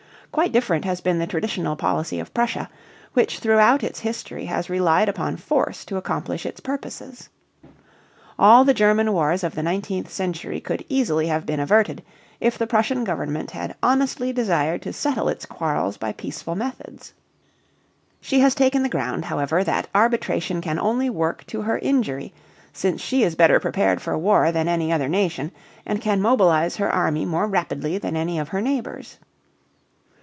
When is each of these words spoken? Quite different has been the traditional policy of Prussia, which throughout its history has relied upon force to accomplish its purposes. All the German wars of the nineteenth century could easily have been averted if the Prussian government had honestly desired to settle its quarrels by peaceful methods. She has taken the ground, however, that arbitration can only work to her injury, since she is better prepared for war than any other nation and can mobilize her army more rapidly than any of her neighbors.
Quite 0.33 0.53
different 0.53 0.85
has 0.85 1.01
been 1.01 1.19
the 1.19 1.27
traditional 1.27 1.75
policy 1.75 2.17
of 2.17 2.33
Prussia, 2.33 2.69
which 3.11 3.39
throughout 3.39 3.83
its 3.83 3.99
history 3.99 4.45
has 4.45 4.69
relied 4.69 5.09
upon 5.09 5.35
force 5.35 5.83
to 5.83 5.97
accomplish 5.97 6.45
its 6.45 6.61
purposes. 6.61 7.27
All 8.39 8.63
the 8.63 8.73
German 8.73 9.11
wars 9.11 9.43
of 9.43 9.55
the 9.55 9.61
nineteenth 9.61 10.09
century 10.09 10.61
could 10.61 10.85
easily 10.87 11.27
have 11.27 11.45
been 11.45 11.59
averted 11.59 12.01
if 12.39 12.57
the 12.57 12.65
Prussian 12.65 13.03
government 13.03 13.51
had 13.51 13.75
honestly 13.83 14.31
desired 14.31 14.81
to 14.83 14.93
settle 14.93 15.27
its 15.27 15.45
quarrels 15.45 15.97
by 15.97 16.13
peaceful 16.13 16.55
methods. 16.55 17.13
She 18.21 18.39
has 18.39 18.55
taken 18.55 18.83
the 18.83 18.87
ground, 18.89 19.25
however, 19.25 19.65
that 19.65 19.89
arbitration 19.93 20.61
can 20.61 20.79
only 20.79 21.09
work 21.09 21.45
to 21.47 21.63
her 21.63 21.77
injury, 21.79 22.33
since 22.71 23.01
she 23.01 23.23
is 23.23 23.35
better 23.35 23.59
prepared 23.59 24.01
for 24.01 24.17
war 24.17 24.53
than 24.53 24.69
any 24.69 24.93
other 24.93 25.09
nation 25.09 25.51
and 25.85 25.99
can 25.99 26.21
mobilize 26.21 26.77
her 26.77 26.89
army 26.89 27.25
more 27.25 27.47
rapidly 27.47 27.97
than 27.97 28.15
any 28.15 28.39
of 28.39 28.47
her 28.47 28.61
neighbors. 28.61 29.17